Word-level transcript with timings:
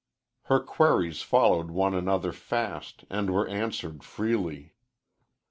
Her 0.45 0.59
queries 0.59 1.21
followed 1.21 1.69
one 1.69 1.93
another 1.93 2.31
fast 2.31 3.05
and 3.11 3.29
were 3.29 3.47
answered 3.47 4.03
freely. 4.03 4.73